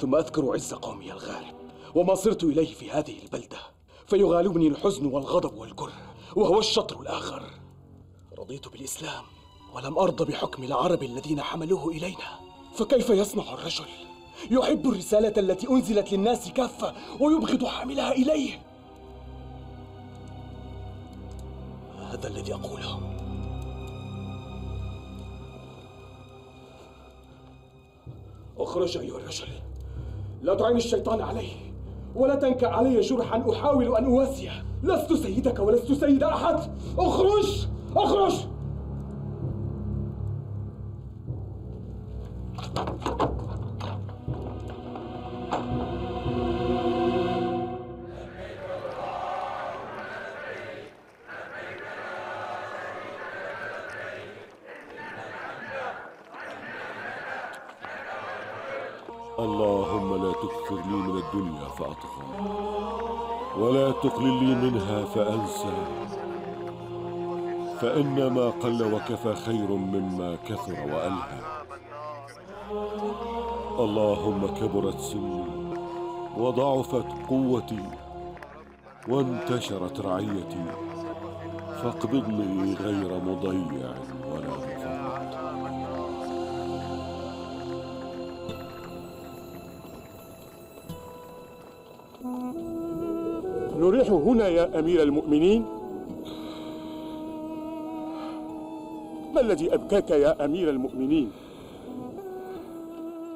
ثم 0.00 0.14
أذكر 0.14 0.54
عز 0.54 0.74
قومي 0.74 1.12
الغالب 1.12 1.54
وما 1.94 2.14
صرت 2.14 2.44
إليه 2.44 2.74
في 2.74 2.90
هذه 2.90 3.22
البلدة. 3.22 3.58
فيغالبني 4.06 4.68
الحزن 4.68 5.06
والغضب 5.06 5.58
والكره 5.58 6.14
وهو 6.36 6.58
الشطر 6.58 7.00
الآخر. 7.00 7.50
رضيت 8.38 8.68
بالإسلام 8.68 9.24
ولم 9.74 9.98
أرض 9.98 10.22
بحكم 10.22 10.64
العرب 10.64 11.02
الذين 11.02 11.42
حملوه 11.42 11.88
إلينا. 11.88 12.40
فكيف 12.74 13.10
يصنع 13.10 13.52
الرجل؟ 13.52 14.09
يحب 14.50 14.88
الرسالة 14.88 15.32
التي 15.36 15.70
أنزلت 15.70 16.12
للناس 16.12 16.52
كافة 16.52 16.92
ويبغض 17.20 17.64
حاملها 17.64 18.12
إليه. 18.12 18.50
هذا 21.98 22.28
الذي 22.28 22.54
أقوله. 22.54 23.00
أخرج 28.58 28.98
أيها 28.98 29.16
الرجل. 29.18 29.48
لا 30.42 30.54
تعين 30.54 30.76
الشيطان 30.76 31.20
عليه 31.20 31.52
ولا 32.14 32.34
تنكأ 32.34 32.68
علي 32.68 33.00
جرحا 33.00 33.52
أحاول 33.52 33.96
أن 33.96 34.04
أواسيه. 34.04 34.64
لست 34.82 35.12
سيدك 35.12 35.58
ولست 35.58 35.92
سيد 35.92 36.22
أحد. 36.22 36.58
أخرج! 36.98 37.68
أخرج! 37.96 38.34
الدنيا 61.34 61.68
فأطغى. 61.68 62.26
ولا 63.58 63.90
تقلل 63.90 64.44
لي 64.44 64.54
منها 64.54 65.04
فأنسى. 65.04 65.74
فإن 67.80 68.32
ما 68.34 68.50
قل 68.50 68.94
وكفى 68.94 69.34
خير 69.34 69.70
مما 69.70 70.36
كثر 70.46 70.72
وألهى. 70.72 71.40
اللهم 73.78 74.46
كبرت 74.46 75.00
سني 75.00 75.44
وضعفت 76.36 77.06
قوتي 77.28 77.84
وانتشرت 79.08 80.00
رعيتي. 80.00 80.64
فاقبضني 81.82 82.74
غير 82.74 83.20
مضيع. 83.24 83.94
نريح 94.10 94.28
هنا 94.28 94.48
يا 94.48 94.78
أمير 94.78 95.02
المؤمنين؟ 95.02 95.64
ما 99.34 99.40
الذي 99.40 99.74
أبكاك 99.74 100.10
يا 100.10 100.44
أمير 100.44 100.70
المؤمنين؟ 100.70 101.30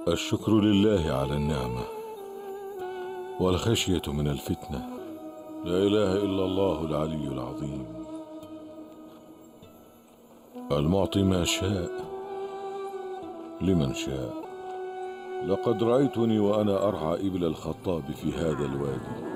الشكر 0.08 0.52
لله 0.52 1.12
على 1.12 1.34
النعمة 1.36 1.84
والخشية 3.40 4.02
من 4.08 4.28
الفتنة. 4.28 4.88
لا 5.64 5.78
إله 5.78 6.12
إلا 6.16 6.44
الله 6.44 6.84
العلي 6.84 7.28
العظيم. 7.28 7.84
المعطي 10.72 11.22
ما 11.22 11.44
شاء 11.44 11.90
لمن 13.60 13.94
شاء. 13.94 14.34
لقد 15.46 15.82
رأيتني 15.82 16.38
وأنا 16.38 16.88
أرعى 16.88 17.14
إبل 17.26 17.44
الخطاب 17.44 18.02
في 18.22 18.32
هذا 18.32 18.64
الوادي. 18.64 19.33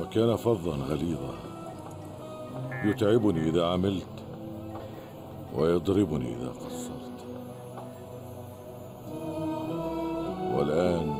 وكان 0.00 0.36
فظا 0.36 0.76
غليظا. 0.90 1.34
يتعبني 2.84 3.48
إذا 3.48 3.66
عملت 3.66 4.06
ويضربني 5.56 6.36
إذا 6.36 6.48
قصرت. 6.48 7.18
والآن 10.54 11.14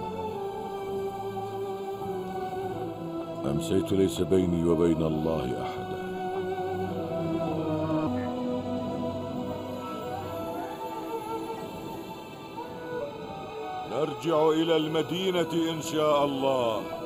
أمسيت 3.51 3.93
ليس 3.93 4.21
بيني 4.21 4.65
وبين 4.65 5.03
الله 5.03 5.63
أحدا. 5.63 6.05
نرجع 13.91 14.49
إلى 14.49 14.77
المدينة 14.77 15.53
إن 15.71 15.83
شاء 15.83 16.25
الله. 16.25 17.04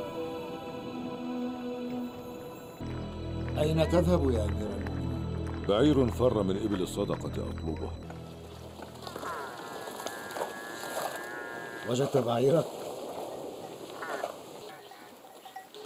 أين 3.69 3.89
تذهب 3.89 4.31
يا 4.31 4.45
أمير 4.45 4.67
المؤمنين؟ 4.67 5.67
بعير 5.69 6.07
فر 6.07 6.43
من 6.43 6.57
إبل 6.57 6.83
الصدقة 6.83 7.51
أطلبه 7.51 7.91
وجدت 11.89 12.17
بعيرك؟ 12.17 12.65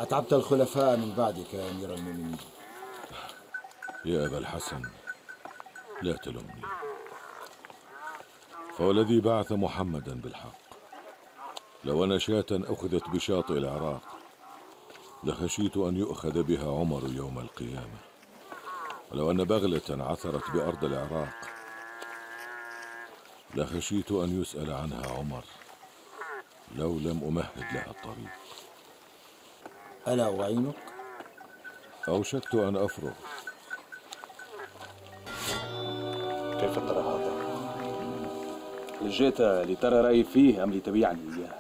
أتعبت 0.01 0.33
الخلفاء 0.33 0.97
من 0.97 1.15
بعدك 1.15 1.55
يا 1.55 1.71
أمير 1.71 1.95
المؤمنين 1.95 2.37
يا 4.05 4.27
أبا 4.27 4.39
الحسن 4.39 4.83
لا 6.03 6.17
تلمني 6.17 6.63
فوالذي 8.79 9.21
بعث 9.21 9.53
محمدا 9.53 10.21
بالحق 10.21 10.63
لو 11.85 12.05
أن 12.05 12.19
شاة 12.19 12.47
أخذت 12.53 13.09
بشاطئ 13.09 13.55
العراق 13.55 14.12
لخشيت 15.25 15.77
أن 15.77 15.97
يؤخذ 15.97 16.43
بها 16.43 16.71
عمر 16.81 17.03
يوم 17.17 17.39
القيامة 17.39 17.99
ولو 19.13 19.31
أن 19.31 19.45
بغلة 19.45 19.83
عثرت 19.91 20.51
بأرض 20.51 20.85
العراق 20.85 21.35
لخشيت 23.55 24.13
أن 24.13 24.41
يسأل 24.41 24.73
عنها 24.73 25.13
عمر 25.19 25.45
لو 26.77 26.99
لم 26.99 27.21
أمهد 27.25 27.59
لها 27.75 27.91
الطريق 27.91 28.31
ألا 30.09 30.43
أعينك؟ 30.43 30.75
أوشكت 32.09 32.55
أن 32.55 32.77
أفرغ 32.77 33.13
كيف 36.61 36.75
ترى 36.79 37.01
هذا؟ 37.01 37.33
جئت 39.09 39.41
لترى 39.41 40.01
رأيي 40.01 40.25
فيه 40.25 40.63
أم 40.65 40.73
لتبيعني 40.73 41.21
إياه؟ 41.39 41.55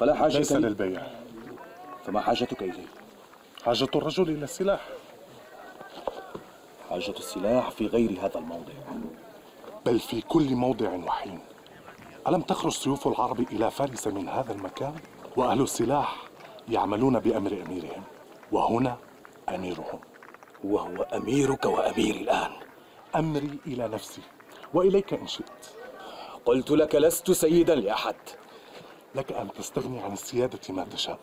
فلا 0.00 0.14
حاجة 0.14 0.38
ليس 0.38 0.52
لي- 0.52 0.58
للبيع 0.68 1.02
فما 2.08 2.20
حاجتك 2.20 2.62
إليه؟ 2.62 2.86
حاجة 3.64 3.88
الرجل 3.94 4.30
إلى 4.30 4.44
السلاح. 4.44 4.88
حاجة 6.90 7.14
السلاح 7.18 7.70
في 7.70 7.86
غير 7.86 8.10
هذا 8.20 8.38
الموضع. 8.38 8.72
بل 9.86 10.00
في 10.00 10.20
كل 10.20 10.54
موضع 10.54 10.90
وحين. 10.90 11.40
ألم 12.28 12.40
تخرج 12.40 12.72
سيوف 12.72 13.08
العرب 13.08 13.40
إلى 13.40 13.70
فارس 13.70 14.06
من 14.06 14.28
هذا 14.28 14.52
المكان؟ 14.52 14.94
وأهل 15.36 15.62
السلاح 15.62 16.16
يعملون 16.68 17.18
بأمر 17.18 17.52
أميرهم. 17.66 18.02
وهنا 18.52 18.96
أميرهم. 19.48 20.00
وهو 20.64 21.02
أميرك 21.02 21.64
وأميري 21.64 22.20
الآن. 22.20 22.50
أمري 23.16 23.58
إلى 23.66 23.88
نفسي. 23.88 24.22
وإليك 24.74 25.14
إن 25.14 25.26
شئت. 25.26 25.66
قلت 26.44 26.70
لك 26.70 26.94
لست 26.94 27.30
سيدا 27.30 27.74
لأحد. 27.74 28.16
لك 29.14 29.32
أن 29.32 29.52
تستغني 29.52 30.00
عن 30.00 30.12
السيادة 30.12 30.60
ما 30.68 30.84
تشاء. 30.84 31.18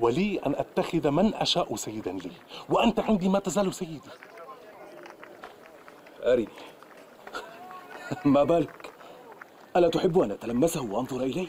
ولي 0.00 0.38
أن 0.46 0.54
أتخذ 0.54 1.10
من 1.10 1.34
أشاء 1.34 1.76
سيدا 1.76 2.12
لي. 2.12 2.30
وأنت 2.68 3.00
عندي 3.00 3.28
ما 3.28 3.38
تزال 3.38 3.74
سيدي. 3.74 4.10
أرني. 6.22 6.48
ما 8.24 8.44
بالك؟ 8.44 8.92
ألا 9.76 9.88
تحب 9.88 10.18
أن 10.18 10.30
أتلمسه 10.30 10.82
وأنظر 10.82 11.20
إليه؟ 11.22 11.48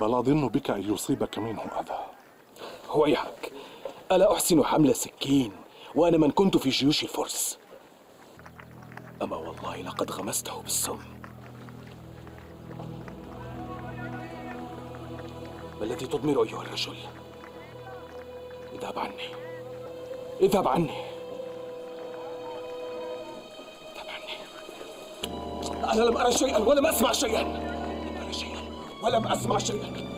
بل 0.00 0.14
أظن 0.14 0.48
بك 0.48 0.70
أن 0.70 0.92
يصيبك 0.92 1.38
منه 1.38 1.62
أذى. 1.62 1.98
ويحك 2.94 3.52
ألا 4.12 4.32
أحسن 4.32 4.64
حمل 4.64 4.94
سكين 4.94 5.52
وأنا 5.94 6.18
من 6.18 6.30
كنت 6.30 6.56
في 6.56 6.70
جيوش 6.70 7.02
الفرس؟ 7.02 7.58
أما 9.22 9.36
والله 9.36 9.82
لقد 9.82 10.10
غمسته 10.10 10.62
بالسم 10.62 11.13
ما 15.84 15.90
الذي 15.90 16.06
تضمر 16.06 16.42
أيها 16.42 16.62
الرجل؟ 16.62 16.96
اذهب 18.74 18.98
عني. 18.98 19.28
اذهب 20.40 20.68
عني. 20.68 20.90
اذهب 23.92 24.08
عني. 24.08 24.32
أنا 25.92 26.02
لم 26.02 26.16
أرى 26.16 26.32
شيئا 26.32 26.58
ولم 26.58 26.86
أسمع 26.86 27.12
شيئا. 27.12 27.42
لم 27.42 28.22
أرى 28.22 28.32
شيئا 28.32 28.60
ولم 29.02 29.26
أسمع 29.26 29.58
شيئا. 29.58 30.13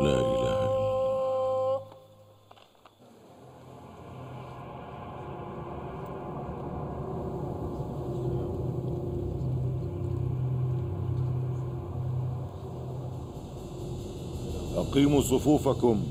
لا 0.00 0.20
إله 0.20 0.58
إلا 0.64 0.88
أقيموا 14.76 15.20
صفوفكم. 15.20 16.02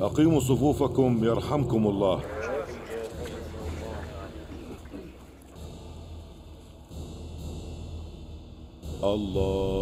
أقيموا 0.00 0.40
صفوفكم 0.40 1.24
يرحمكم 1.24 1.86
الله. 1.86 2.20
الله. 9.04 9.81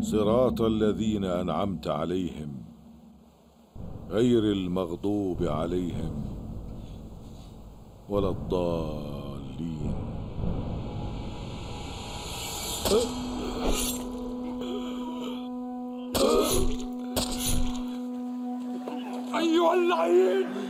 صراط 0.00 0.60
الذين 0.60 1.24
أنعمت 1.24 1.88
عليهم 1.88 2.52
غير 4.10 4.42
المغضوب 4.44 5.42
عليهم 5.42 6.24
ولا 8.08 8.28
الضالين. 8.28 9.94
أيها 19.34 19.74
اللعين! 19.74 20.65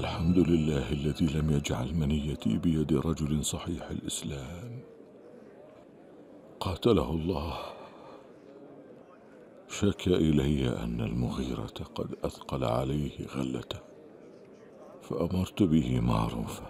الحمد 0.00 0.38
لله 0.38 0.92
الذي 0.92 1.26
لم 1.26 1.50
يجعل 1.50 1.94
منيتي 1.94 2.58
بيد 2.58 2.92
رجل 2.92 3.44
صحيح 3.44 3.90
الإسلام. 3.90 4.80
قاتله 6.60 7.10
الله. 7.10 7.58
شكى 9.68 10.14
إلي 10.16 10.68
أن 10.68 11.00
المغيرة 11.00 11.78
قد 11.94 12.14
أثقل 12.24 12.64
عليه 12.64 13.26
غلته 13.36 13.78
فأمرت 15.02 15.62
به 15.62 16.00
معروفا 16.00 16.66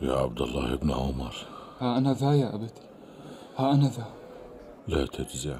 يا 0.00 0.12
عبد 0.12 0.40
الله 0.40 0.74
بن 0.76 0.90
عمر. 0.92 1.34
ها 1.80 1.98
أنا 1.98 2.12
ذا 2.12 2.34
يا 2.34 2.54
أبتي. 2.54 2.89
ها 3.56 3.72
أنا 3.74 3.88
ذا. 3.88 4.14
لا 4.88 5.06
تجزع 5.06 5.58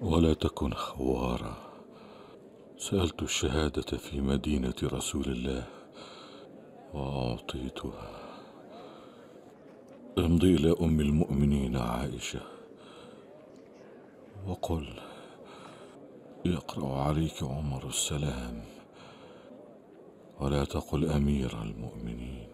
ولا 0.00 0.34
تكن 0.34 0.74
خوارا. 0.74 1.56
سألت 2.78 3.22
الشهادة 3.22 3.98
في 3.98 4.20
مدينة 4.20 4.74
رسول 4.82 5.24
الله 5.24 5.64
وأعطيتها. 6.94 8.10
امضي 10.18 10.54
إلى 10.54 10.74
أم 10.80 11.00
المؤمنين 11.00 11.76
عائشة 11.76 12.40
وقل 14.46 14.86
يقرأ 16.44 17.02
عليك 17.02 17.42
عمر 17.42 17.86
السلام 17.86 18.64
ولا 20.40 20.64
تقل 20.64 21.10
أمير 21.10 21.62
المؤمنين. 21.62 22.53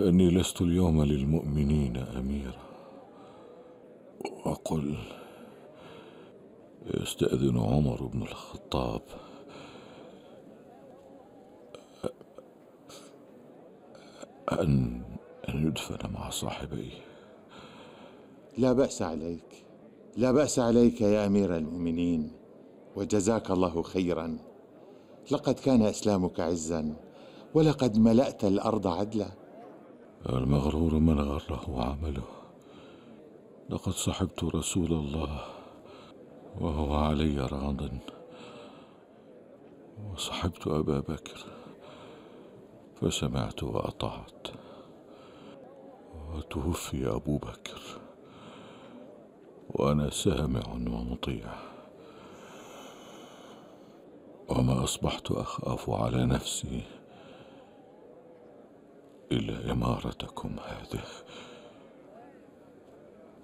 فإني 0.00 0.30
لست 0.30 0.60
اليوم 0.60 1.04
للمؤمنين 1.04 1.96
أميرا. 1.96 2.62
وقل 4.46 4.98
يستأذن 6.94 7.58
عمر 7.58 8.06
بن 8.06 8.22
الخطاب. 8.22 9.02
أن 14.52 15.02
أن 15.48 15.66
يدفن 15.66 16.12
مع 16.12 16.30
صاحبيه 16.30 16.92
لا 18.58 18.72
بأس 18.72 19.02
عليك. 19.02 19.64
لا 20.16 20.32
بأس 20.32 20.58
عليك 20.58 21.00
يا 21.00 21.26
أمير 21.26 21.56
المؤمنين 21.56 22.32
وجزاك 22.96 23.50
الله 23.50 23.82
خيرا. 23.82 24.38
لقد 25.30 25.54
كان 25.54 25.82
إسلامك 25.82 26.40
عزا 26.40 26.96
ولقد 27.54 27.98
ملأت 27.98 28.44
الأرض 28.44 28.86
عدلا. 28.86 29.39
المغرور 30.28 30.94
من 30.94 31.20
غره 31.20 31.64
عمله. 31.68 32.22
لقد 33.70 33.92
صحبت 33.92 34.44
رسول 34.44 34.92
الله 34.92 35.40
وهو 36.60 36.94
علي 36.94 37.40
راض. 37.40 37.88
وصحبت 40.12 40.66
أبا 40.66 41.00
بكر 41.00 41.44
فسمعت 43.00 43.62
وأطعت. 43.62 44.46
وتوفي 46.34 47.08
أبو 47.08 47.38
بكر. 47.38 47.80
وأنا 49.70 50.10
سامع 50.10 50.72
ومطيع. 50.72 51.54
وما 54.48 54.84
أصبحت 54.84 55.30
أخاف 55.30 55.90
على 55.90 56.26
نفسي. 56.26 56.99
إلا 59.32 59.72
إمارتكم 59.72 60.56
هذه. 60.66 61.04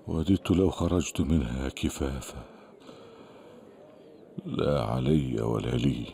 وددت 0.07 0.51
لو 0.51 0.71
خرجت 0.71 1.21
منها 1.21 1.69
كفافا. 1.69 2.45
لا 4.47 4.83
علي 4.83 5.43
ولا 5.43 5.77
لي. 5.77 6.07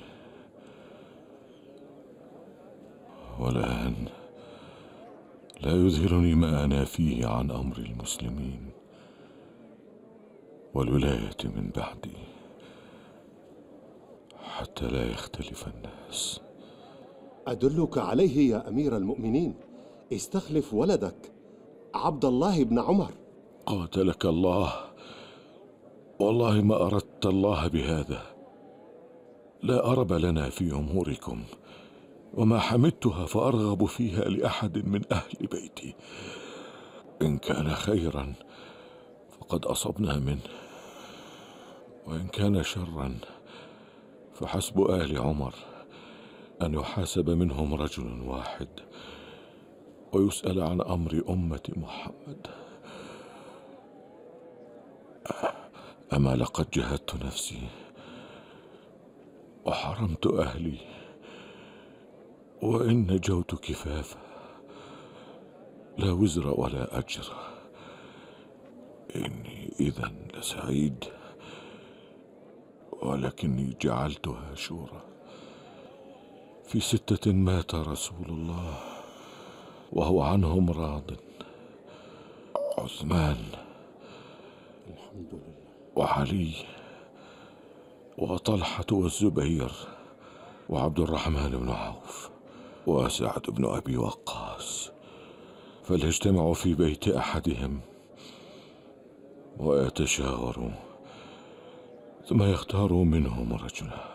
والآن 3.40 4.08
لا 5.60 5.72
يذهلني 5.72 6.34
ما 6.34 6.64
أنا 6.64 6.84
فيه 6.84 7.26
عن 7.26 7.50
أمر 7.50 7.78
المسلمين 7.78 8.70
والولاية 10.74 11.36
من 11.44 11.70
بعدي 11.76 12.16
حتى 14.42 14.88
لا 14.88 15.10
يختلف 15.10 15.68
الناس. 15.68 16.40
أدلك 17.46 17.98
عليه 17.98 18.50
يا 18.50 18.68
أمير 18.68 18.96
المؤمنين. 18.96 19.54
استخلف 20.12 20.74
ولدك 20.74 21.32
عبد 21.94 22.24
الله 22.24 22.64
بن 22.64 22.78
عمر. 22.78 23.12
قاتلك 23.66 24.26
الله 24.26 24.72
والله 26.20 26.62
ما 26.62 26.86
أردت 26.86 27.26
الله 27.26 27.66
بهذا. 27.66 28.22
لا 29.62 29.86
أرب 29.86 30.12
لنا 30.12 30.50
في 30.50 30.72
أموركم 30.72 31.42
وما 32.34 32.58
حمدتها 32.58 33.26
فأرغب 33.26 33.84
فيها 33.84 34.24
لأحد 34.24 34.88
من 34.88 35.02
أهل 35.12 35.46
بيتي. 35.46 35.94
إن 37.22 37.38
كان 37.38 37.74
خيرا 37.74 38.34
فقد 39.40 39.64
أصبنا 39.64 40.18
منه 40.18 40.48
وإن 42.06 42.26
كان 42.26 42.62
شرا 42.62 43.14
فحسب 44.34 44.90
آل 44.90 45.18
عمر. 45.18 45.54
أن 46.62 46.74
يحاسب 46.74 47.30
منهم 47.30 47.74
رجل 47.74 48.20
واحد 48.20 48.68
ويسأل 50.12 50.60
عن 50.60 50.80
أمر 50.80 51.22
أمة 51.28 51.60
محمد. 51.76 52.46
أما 56.12 56.36
لقد 56.36 56.70
جهدت 56.70 57.24
نفسي 57.24 57.62
وحرمت 59.64 60.26
أهلي 60.26 60.78
وإن 62.62 63.12
نجوت 63.12 63.54
كفافا 63.54 64.20
لا 65.98 66.12
وزر 66.12 66.60
ولا 66.60 66.98
أجر. 66.98 67.32
إني 69.16 69.72
إذا 69.80 70.12
لسعيد 70.34 71.04
ولكني 73.02 73.76
جعلتها 73.80 74.54
شورى. 74.54 75.11
في 76.72 76.80
ستة 76.80 77.32
مات 77.32 77.74
رسول 77.74 78.26
الله 78.28 78.74
وهو 79.92 80.22
عنهم 80.22 80.70
راض. 80.70 81.10
عثمان 82.78 83.36
الحمد 84.90 85.32
لله 85.32 85.96
وعلي 85.96 86.52
وطلحة 88.18 88.86
والزبير 88.92 89.72
وعبد 90.68 91.00
الرحمن 91.00 91.50
بن 91.50 91.70
عوف 91.70 92.30
وسعد 92.86 93.42
بن 93.42 93.64
أبي 93.64 93.96
وقاص. 93.96 94.90
فليجتمعوا 95.84 96.54
في 96.54 96.74
بيت 96.74 97.08
أحدهم 97.08 97.80
ويتشاوروا 99.58 100.70
ثم 102.26 102.42
يختاروا 102.42 103.04
منهم 103.04 103.52
رجلا. 103.52 104.11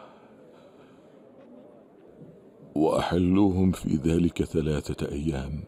وأحلوهم 2.77 3.71
في 3.71 3.95
ذلك 3.95 4.43
ثلاثة 4.43 5.11
أيام. 5.11 5.63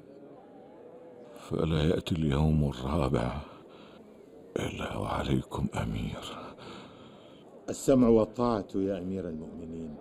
فلا 1.50 1.84
يأتي 1.84 2.15
اليوم 2.15 2.69
الرابع 2.69 3.41
إلا 4.60 4.98
وعليكم 4.98 5.67
أمير. 5.84 6.24
السمع 7.69 8.08
والطاعة 8.08 8.67
يا 8.76 8.98
أمير 9.00 9.30
المؤمنين. 9.30 9.95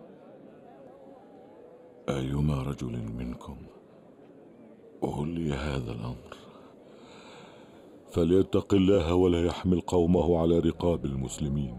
أيما 2.09 2.62
رجل 2.62 2.99
منكم 3.18 3.57
ولي 5.03 5.53
هذا 5.53 5.92
الأمر؟ 5.92 6.37
فليتق 8.11 8.75
الله 8.75 9.14
ولا 9.14 9.47
يحمل 9.47 9.81
قومه 9.81 10.38
على 10.38 10.59
رقاب 10.59 11.05
المسلمين. 11.05 11.79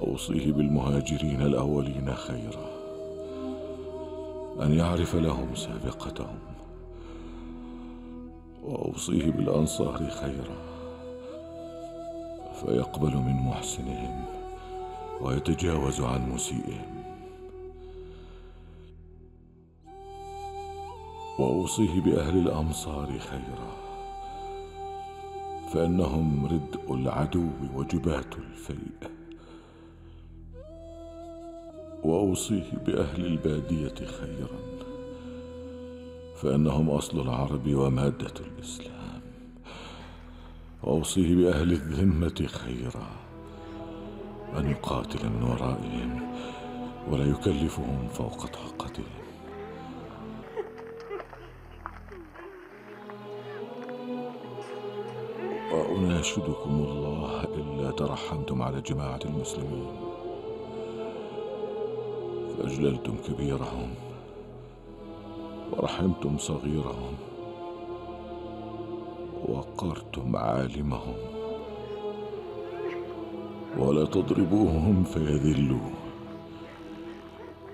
أوصيه 0.00 0.52
بالمهاجرين 0.52 1.42
الأولين 1.42 2.14
خيرا. 2.14 2.73
أن 4.62 4.72
يعرف 4.72 5.14
لهم 5.14 5.54
سابقتهم 5.54 6.38
وأوصيه 8.62 9.30
بالأنصار 9.30 10.10
خيرا 10.10 10.56
فيقبل 12.60 13.16
من 13.16 13.34
محسنهم 13.34 14.24
ويتجاوز 15.20 16.00
عن 16.00 16.30
مسيئهم. 16.32 17.04
وأوصيه 21.38 22.00
بأهل 22.00 22.38
الأمصار 22.38 23.18
خيرا 23.18 23.74
فإنهم 25.72 26.46
ردء 26.46 26.94
العدو 26.94 27.48
وجبات 27.74 28.34
الفيء. 28.38 29.23
وأوصيه 32.04 32.72
بأهل 32.86 33.26
البادية 33.26 33.94
خيرا 34.06 34.58
فإنهم 36.36 36.90
أصل 36.90 37.20
العرب 37.20 37.74
ومادة 37.74 38.34
الإسلام. 38.40 39.20
وأوصيه 40.82 41.34
بأهل 41.34 41.72
الذمة 41.72 42.46
خيرا 42.46 43.10
أن 44.56 44.70
يقاتل 44.70 45.28
من 45.28 45.42
ورائهم 45.42 46.32
ولا 47.10 47.24
يكلفهم 47.24 48.08
فوق 48.08 48.46
طاقتهم. 48.46 49.04
وأناشدكم 55.72 56.70
الله 56.70 57.44
إلا 57.44 57.90
ترحمتم 57.90 58.62
على 58.62 58.80
جماعة 58.80 59.20
المسلمين. 59.24 60.13
فأجللتم 62.64 63.16
كبيرهم 63.28 63.94
ورحمتم 65.72 66.38
صغيرهم 66.38 67.14
ووقرتم 69.48 70.36
عالمهم 70.36 71.14
ولا 73.78 74.04
تضربوهم 74.04 75.04
فيذلوا 75.04 75.88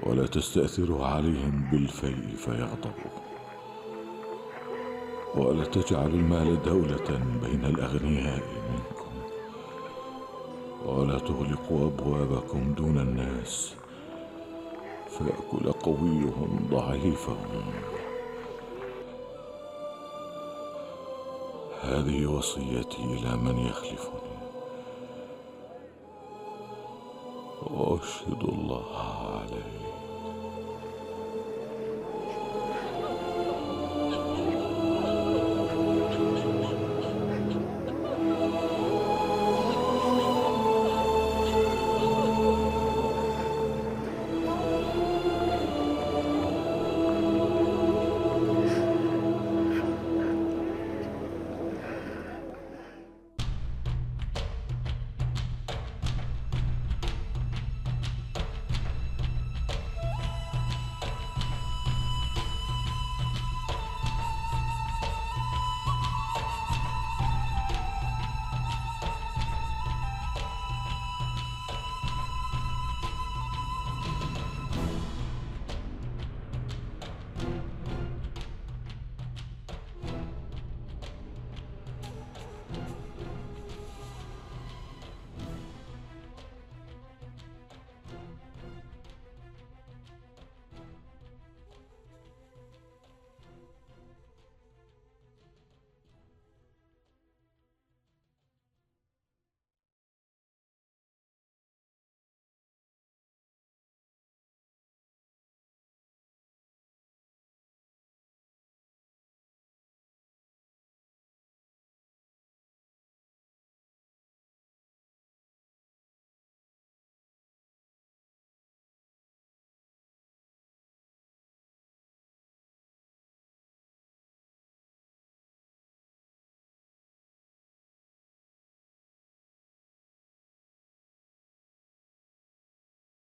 ولا 0.03 0.27
تستأثروا 0.27 1.07
عليهم 1.07 1.69
بالفيء 1.73 2.37
فيغضبوا 2.37 3.17
ولا 5.37 5.65
تجعلوا 5.65 6.15
المال 6.19 6.63
دولة 6.63 7.21
بين 7.43 7.65
الأغنياء 7.65 8.43
منكم 8.73 9.13
ولا 10.87 11.19
تغلقوا 11.19 11.87
أبوابكم 11.87 12.75
دون 12.75 12.99
الناس 12.99 13.75
فيأكل 15.21 15.73
قويهم 15.73 16.69
ضعيفهم. 16.71 17.73
هذه 21.83 22.27
وصيتي 22.27 23.05
إلى 23.05 23.37
من 23.37 23.59
يخلفني. 23.59 24.31
وأشهد 27.71 28.43
الله 28.43 28.97
عليه. 28.97 30.10